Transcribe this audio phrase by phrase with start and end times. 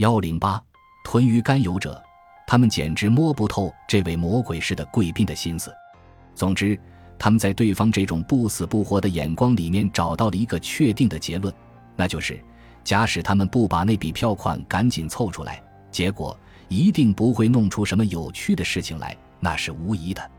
[0.00, 0.58] 幺零八
[1.04, 2.02] 屯于甘油者，
[2.46, 5.70] 他们简直摸不透这位魔鬼似的贵宾的心思。
[6.34, 6.78] 总之，
[7.18, 11.54] 他们在对方这种不死不活的眼光里面找到了一个确定的结论，
[11.96, 12.42] 那就是：
[12.82, 16.34] 假使他们不把那笔票款赶紧凑出来，结果
[16.68, 20.30] 一定不会弄出什么有趣的事情来，那是无疑的。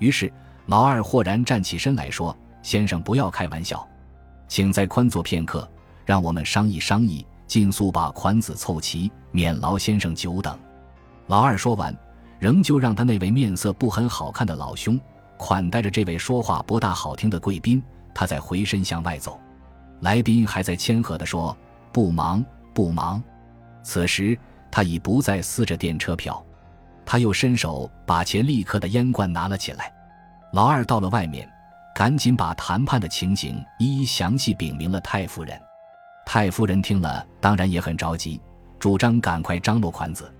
[0.00, 0.30] 于是，
[0.66, 3.88] 老二豁然站起身来说：“先生，不要开玩笑，
[4.48, 5.66] 请再宽坐片刻，
[6.04, 10.56] 让我们商议商议，尽速把款子凑齐，免劳先生久等。”
[11.26, 11.92] 老二说完，
[12.38, 15.00] 仍旧让他那位面色不很好看的老兄
[15.36, 17.82] 款待着这位说话不大好听的贵宾，
[18.14, 19.40] 他再回身向外走。
[20.00, 21.56] 来宾还在谦和地说
[21.92, 23.22] ：“不忙，不忙。”
[23.82, 24.38] 此时
[24.70, 26.44] 他已不再撕着电车票。
[27.04, 29.92] 他又伸手把钱立刻的烟罐拿了起来。
[30.52, 31.50] 老二到了外面，
[31.94, 35.58] 赶紧把谈判的情形一一详细禀明了太夫人。
[36.30, 38.38] 太夫人听了，当然也很着急，
[38.78, 40.30] 主张赶快张罗款子，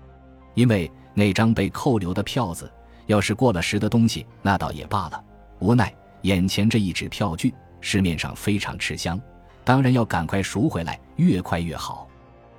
[0.53, 2.71] 因为那张被扣留的票子，
[3.07, 5.19] 要是过了时的东西，那倒也罢了。
[5.57, 9.19] 无奈眼前这一纸票据，市面上非常吃香，
[9.63, 12.07] 当然要赶快赎回来，越快越好。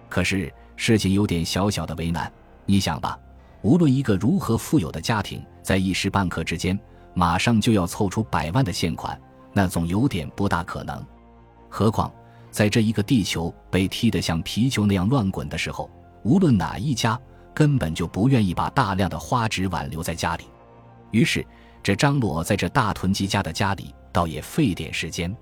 [0.09, 2.31] 可是事情有点小小的为难，
[2.67, 3.17] 你想吧。
[3.63, 6.77] 无论一个如何富有的家庭，在一时半刻之间，
[7.15, 9.17] 马上就要凑出百万的现款，
[9.53, 11.01] 那总有点不大可能。
[11.69, 12.13] 何况
[12.51, 15.91] 在这一个地球被踢得像皮球那样乱滚的时候，
[16.23, 17.19] 无论哪一家，
[17.55, 20.45] 根本就不愿意把大量的花纸挽留在家里。
[21.11, 21.47] 于是，
[21.83, 25.35] 这张罗在这大囤积家的家里，倒也费点时间。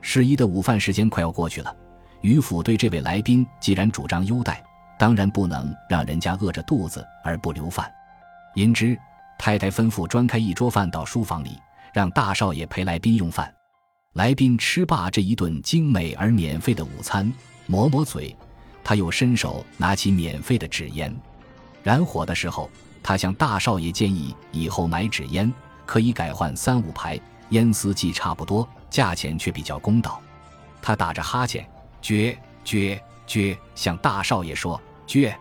[0.00, 1.74] 适宜的午饭时间快要过去了，
[2.20, 4.62] 于府对这位来宾既然主张优待。
[4.98, 7.90] 当然不能让人家饿着肚子而不留饭，
[8.54, 8.96] 因之
[9.36, 11.58] 太太吩咐专开一桌饭到书房里，
[11.92, 13.52] 让大少爷陪来宾用饭。
[14.14, 17.32] 来宾吃罢这一顿精美而免费的午餐，
[17.66, 18.36] 抹抹嘴，
[18.84, 21.14] 他又伸手拿起免费的纸烟。
[21.82, 22.68] 燃火的时候，
[23.02, 25.50] 他向大少爷建议，以后买纸烟
[25.86, 27.18] 可以改换三五排，
[27.50, 30.20] 烟丝既差不多，价钱却比较公道。
[30.82, 31.66] 他打着哈欠，
[32.02, 32.36] 撅
[32.66, 34.78] 撅撅，向大少爷说。
[35.06, 35.34] 倔，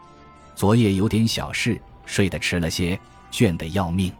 [0.56, 2.98] 昨夜有点小事，睡得迟了些，
[3.34, 4.14] 倦得要命。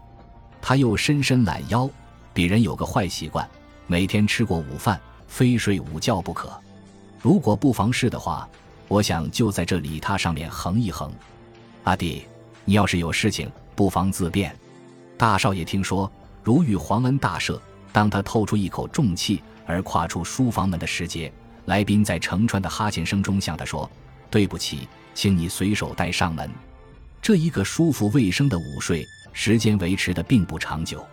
[0.60, 1.88] 他又伸伸懒腰，
[2.34, 3.48] 鄙人有个坏习惯，
[3.92, 4.98] 每天吃过午饭，
[5.28, 6.50] 非睡午觉不可。
[7.20, 8.48] 如果不妨事的话，
[8.88, 11.12] 我想就在这礼榻上面横一横。
[11.84, 12.24] 阿弟，
[12.64, 14.56] 你要是有事情，不妨自便。
[15.18, 16.10] 大少爷听说，
[16.42, 17.60] 如遇皇恩大赦。
[17.92, 21.30] 当他透出一口重气而跨出书房门的时节，
[21.66, 23.90] 来宾在成串的哈欠声中向他说
[24.32, 26.50] ：“对不起。”请你随手带上门。
[27.20, 31.06] 这一个舒服卫生的午睡时间维持的并不长久。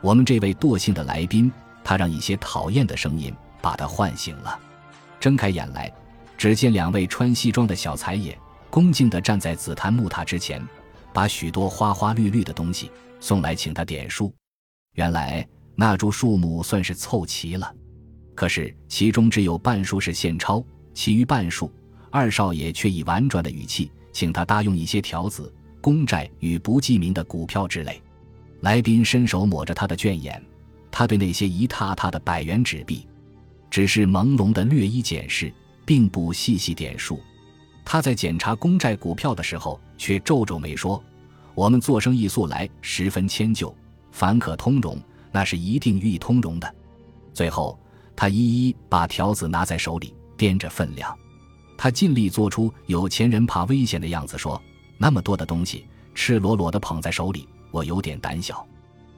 [0.00, 1.52] 我们这位惰性的来宾，
[1.84, 4.58] 他让一些讨厌的声音把他唤醒了。
[5.20, 5.92] 睁开眼来，
[6.36, 8.36] 只见两位穿西装的小财爷
[8.70, 10.66] 恭敬地站在紫檀木塔之前，
[11.12, 12.90] 把许多花花绿绿的东西
[13.20, 14.34] 送来，请他点数。
[14.94, 15.46] 原来
[15.76, 17.72] 那株树木算是凑齐了，
[18.34, 21.72] 可是其中只有半数是现钞，其余半数。
[22.10, 28.00] 二少爷却以婉转的语气，请他搭用一些条子、公债与不记名的股票之类。
[28.60, 30.40] 来宾伸手抹着他的倦眼，
[30.96, 33.04] 他对那些一沓沓的百元纸币，
[33.68, 35.52] 只是朦胧的略一检视，
[35.84, 37.20] 并不细细点数。
[37.84, 41.02] 他在检查公债股票的时候，却皱皱眉说
[41.52, 43.74] ：“我们做生意素来十分迁就，
[44.12, 44.96] 凡可通融，
[45.32, 46.74] 那是一定予以通融的。”
[47.34, 47.76] 最后，
[48.14, 51.12] 他一一把条子拿在手里，掂着分量。
[51.76, 54.62] 他尽力做出有钱人怕危险的样子，说
[54.96, 58.64] ：“那么多的东西，赤裸裸的捧在手里，我有点胆小。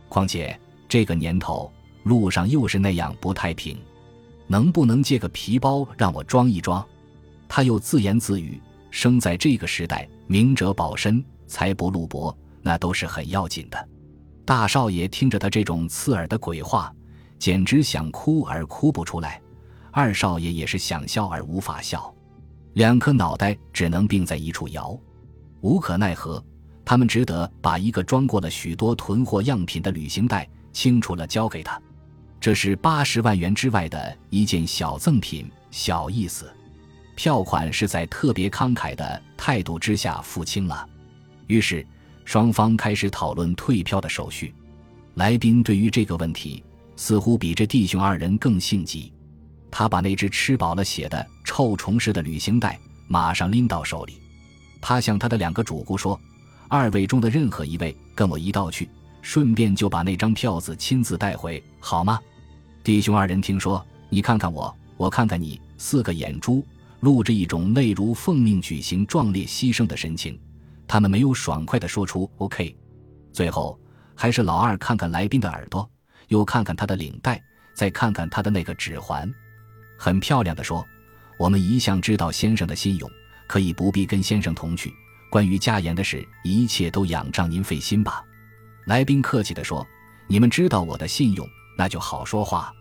[0.09, 1.73] 况且这个年头，
[2.05, 3.79] 路上又是那样不太平，
[4.47, 6.85] 能不能借个皮包让我装一装？”
[7.49, 8.61] 他又自言自语
[8.91, 13.89] ：“生在这个时代，明哲保身，财不露薄，那都是很要紧的。”
[14.45, 16.93] 大少爷听着他这种刺耳的鬼话，
[17.39, 19.41] 简直想哭而哭不出来；
[19.91, 22.13] 二少爷也是想笑而无法笑。
[22.75, 24.97] 两颗脑袋只能并在一处摇，
[25.63, 26.45] 无可奈何，
[26.85, 31.81] 他们只得把一个装过了许多囤货样品的旅行袋清楚了交给他。
[32.39, 36.53] 这是八十万元之外的一件小赠品，小意思。
[37.15, 40.87] 票款是在特别慷慨的态度之下付清了。
[41.47, 41.85] 于是
[42.27, 44.55] 双方开始讨论退票的手续。
[45.15, 46.63] 来宾对于这个问题
[46.95, 49.11] 似乎比这弟兄二人更性急。
[49.71, 52.79] 他把那只吃饱了血的臭虫似的旅行袋
[53.09, 54.21] 马上拎到手里，
[54.83, 56.21] 他向他的两个主顾说
[56.69, 58.87] ：“二位中的任何一位跟我一道去，
[59.27, 62.21] 顺便就把那张票子亲自带回，好吗？”
[62.85, 66.65] 弟兄二人听说，你看看我，我看看你，四个眼珠
[67.01, 70.39] 露着一种泪如奉命举行壮烈牺牲的神情。
[70.87, 72.73] 他们没有爽快地说出 “OK”。
[73.33, 73.77] 最后，
[74.15, 75.91] 还是老二看看来宾的耳朵，
[76.29, 77.43] 又看看他的领带，
[77.75, 79.29] 再看看他的那个指环，
[79.99, 80.87] 很漂亮的说
[81.37, 83.11] ：“我们一向知道先生的信用，
[83.49, 84.95] 可以不必跟先生同去。
[85.29, 88.23] 关于家言的事，一切都仰仗您费心吧。”
[88.87, 89.87] 来宾客气地说
[90.29, 91.47] ：“你们知道我的信用，
[91.77, 92.73] 那就好说话。”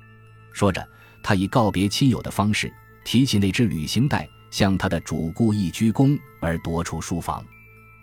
[0.54, 0.88] 说着，
[1.24, 2.72] 他以告别亲友的方式。
[3.04, 7.46] 提起那只旅行袋，向他的主顾一鞠躬，而夺出书房。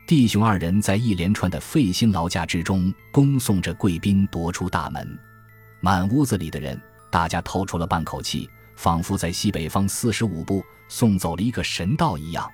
[0.06, 5.18] 弟兄二人在一连串的费心劳驾之中，恭送着贵宾夺出大门。
[5.80, 12.48] 满屋子里的人，大家透出了半口气，仿佛在西北方四十五步送走了一个神道一样。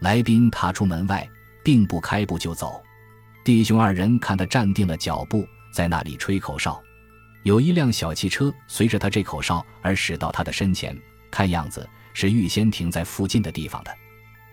[0.00, 1.26] 来宾踏出门外，
[1.62, 2.82] 并不开步就走。
[3.48, 6.78] 弟兄二人看他站定了脚步，在那里吹口哨。
[7.44, 10.94] 有一辆小汽车随着他这口哨而驶到他的身前。
[11.30, 13.94] 看样子是预先停在附近的地方的，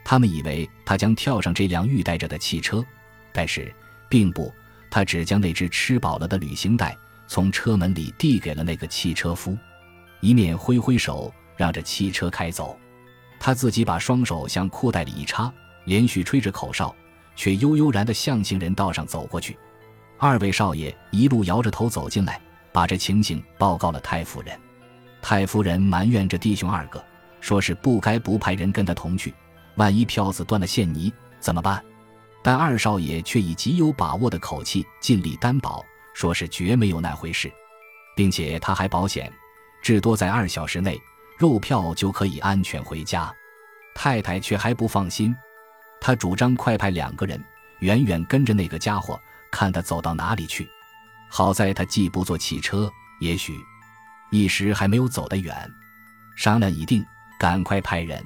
[0.05, 2.81] 他们以为他将跳上这辆预带着的汽车，
[3.33, 3.69] 但是
[4.07, 4.49] 并不，
[4.89, 9.57] 他只将那只吃饱了的旅行袋从车门里递给了那个汽车夫，
[10.21, 12.79] 一面挥挥手让这汽车开走，
[13.41, 15.53] 他自己把双手向裤袋里一插，
[15.83, 16.95] 连续吹着口哨，
[17.35, 19.57] 却悠悠然地向行人道上走过去。
[20.17, 22.41] 二位少爷一路摇着头走进来，
[22.71, 24.59] 把这情形报告了太夫人。
[25.21, 27.03] 太夫人埋怨着弟兄二个，
[27.41, 29.33] 说是不该不派人跟他同去，
[29.75, 31.83] 万一票子断了线泥怎么办？
[32.41, 35.83] 但二少爷却以极有把握的口气尽力担保，
[36.13, 37.51] 说是绝没有那回事，
[38.15, 39.33] 并且他还保险，
[39.81, 40.95] 至多在二小时内，
[41.39, 43.33] 肉票就可以安全回家。
[43.95, 45.35] 太太却还不放心，
[46.05, 47.43] 他主张快派两个人
[47.79, 49.19] 远远跟着那个家伙，
[49.51, 50.69] 看他走到哪里去。
[51.27, 52.87] 好在他既不坐汽车，
[53.19, 53.59] 也许。
[54.29, 55.67] 一时还没有走得远，
[56.35, 57.03] 商量已定，
[57.39, 58.23] 赶快派人。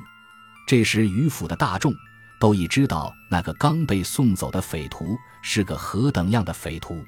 [0.68, 1.94] 这时余府的大众
[2.38, 7.02] 都已知道那个刚被送走的匪徒是个何等样的匪徒，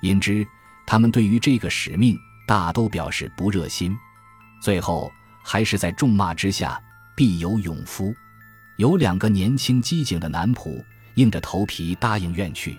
[0.00, 0.46] 因之
[0.86, 2.16] 他们对于这个使命
[2.46, 3.92] 大都表示不热心。
[4.62, 5.10] 最后
[5.42, 6.80] 还是在众骂之下，
[7.16, 8.14] 必有勇夫。
[8.76, 10.82] 有两个年轻机警的男仆
[11.14, 12.76] 硬着头皮答应愿去。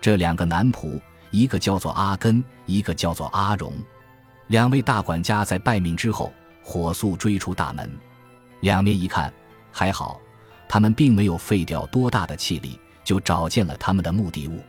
[0.00, 1.00] 这两个男仆，
[1.30, 3.72] 一个叫做阿根，一个叫做阿荣。
[4.48, 6.32] 两位大管家在拜命之后，
[6.62, 7.90] 火速追出大门。
[8.60, 9.32] 两面一看，
[9.72, 10.20] 还好，
[10.68, 14.60] 他们并没有费掉多大的气力，就找见了他们的目的物。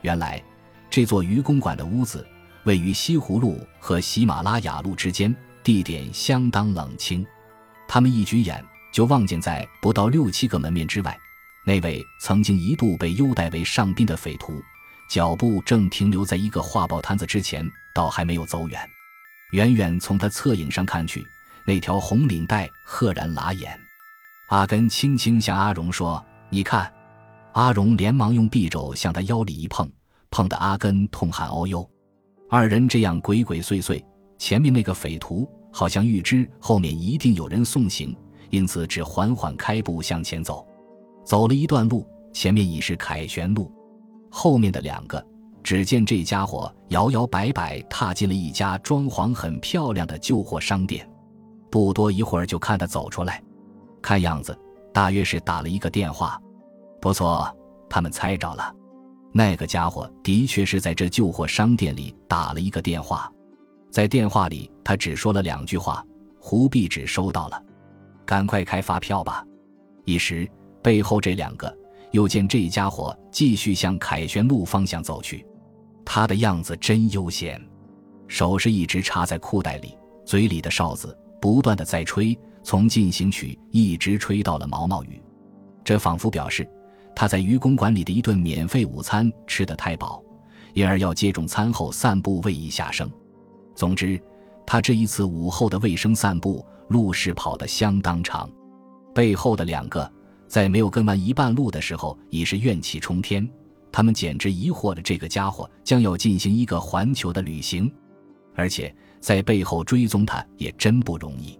[0.00, 0.42] 原来，
[0.88, 2.26] 这座愚公馆的屋子
[2.64, 7.26] 位于西湖路和喜马拉雅路之间，地点相当冷清。
[7.86, 11.18] 他们一举眼就望见，在不到六七个门面之外，
[11.64, 14.62] 那位曾经一度被优待为上宾的匪徒，
[15.08, 18.80] 脚步正停留在一个画报摊子之前，倒还没有走远。
[19.52, 21.24] 远远从他侧影上看去，
[21.66, 23.78] 那条红领带赫然拉眼。
[24.48, 26.92] 阿根轻轻向阿荣说：“你看。”
[27.52, 29.90] 阿荣连忙用臂肘向他腰里一碰，
[30.30, 31.88] 碰得阿根痛喊“哦呦！”
[32.48, 34.02] 二人这样鬼鬼祟祟，
[34.38, 38.14] 前面那个匪徒好像预知后面一定有人送行，
[38.50, 40.66] 因此只缓缓开步向前走。
[41.24, 43.70] 走了一段路，前面已是凯旋路，
[44.30, 45.24] 后面的两个。
[45.62, 51.06] 只见这家伙摇摇摆摆踏进了一家装潢很漂亮的旧货商店，
[51.70, 53.42] 不多一会儿就看他走出来，
[54.00, 54.58] 看样子
[54.94, 56.40] 大约是打了一个电话。
[57.02, 57.54] 不错，
[57.90, 58.74] 他们猜着了，
[59.30, 63.30] 那个家伙的确是在这旧货商店里打了一个电话。
[63.90, 66.02] 在电话里，他只说了两句话
[66.40, 67.62] ：“胡壁纸收到了，
[68.28, 69.42] 赶快开发票吧。”
[70.04, 70.46] 一时，
[70.82, 71.74] 背后这两个
[72.10, 75.46] 又见这家伙继续向凯旋路方向走去。
[76.04, 77.58] 他的样子真悠闲，
[78.26, 85.22] 手是一直插在裤袋里，嘴里的哨子不断的在吹，从进行曲一直吹到了毛毛雨。
[85.82, 86.68] 这仿佛表示
[87.16, 90.22] 他在愚公馆里的一顿免费午餐吃得太饱，
[90.74, 93.10] 因而要接种餐后散步为以下生。
[93.74, 94.20] 总之，
[94.70, 98.46] 他这一次午后的卫生散步路是跑得相当长。
[99.14, 100.12] 背后的两个
[100.46, 103.48] 在没有跟完一半路的时候，已是怨气冲天。
[103.90, 107.90] 他们简直疑惑了，这个家伙将要进行一个环球的旅行，
[108.54, 111.58] 而且在背后追踪他也真不容易，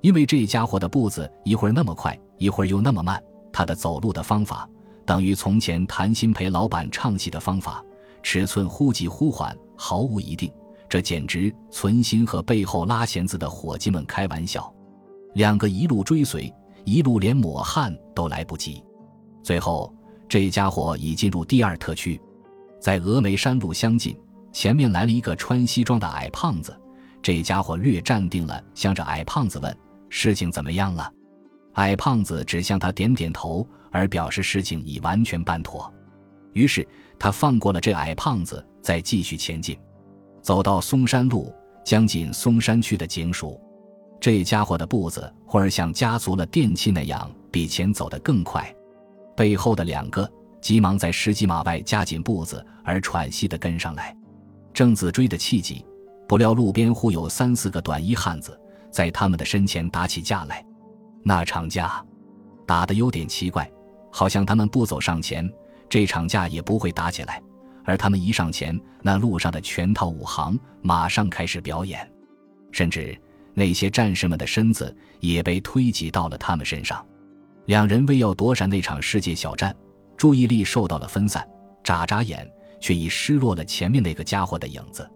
[0.00, 4.68] 因为这家伙的步子一会儿那么快，一会儿又那么慢，他的走路的方法
[5.06, 7.80] 等于从前谭鑫培老板唱戏的方法，
[8.24, 10.52] 尺寸忽急忽缓，毫无一定。
[10.90, 14.70] 这简直存心和背后拉弦子的伙计们开玩笑。
[15.34, 16.52] 两个一路追随，
[16.84, 18.84] 一路连抹汗都来不及，
[19.42, 19.94] 最后。
[20.28, 22.20] 这家伙已进入第二特区，
[22.80, 24.16] 在峨眉山路相近，
[24.52, 26.72] 前面来了一个穿西装的矮胖子。
[27.20, 29.76] 这家伙略站定了，向着矮胖子问
[30.08, 31.12] ：“事情怎么样了？”
[31.74, 35.92] 矮胖子只向他点点头，而表示事情已完全办妥。
[36.52, 36.86] 于是
[37.18, 39.76] 他放过了这矮胖子，再继续前进，
[40.42, 41.52] 走到嵩山路
[41.84, 43.60] 将近嵩山区的警署。
[44.20, 48.74] 这家伙的步子忽而像加足了电器那样，比前走得更快。
[49.34, 50.30] 背后的两个
[50.60, 54.14] 急忙在十几码外加紧步子，而喘息地跟上来，
[54.74, 55.82] 正自追得气急，
[56.28, 60.62] 不料路边忽有三四个短衣汉子在他们的身前打起架来。
[61.22, 62.04] 那场架
[62.66, 63.70] 打得有点奇怪，
[64.10, 65.50] 好像他们不走上前，
[65.88, 67.42] 这场架也不会打起来；
[67.84, 72.10] 而他们一上前，那路上的全套武行马上开始表演，
[72.70, 73.18] 甚至
[73.54, 77.04] 那些战士们的身子也被推挤到了他们身上。
[77.66, 79.74] 两人为要躲闪那场世界小战，
[80.16, 81.46] 注意力受到了分散，
[81.82, 82.48] 眨眨眼
[82.80, 85.08] 却已失落了前面那个家伙的影子。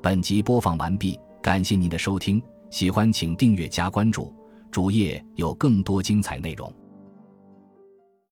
[0.00, 2.40] 本集播放完毕，感谢您的收听，
[2.70, 4.32] 喜欢请订阅加关注，
[4.70, 6.72] 主页有更多精彩内容。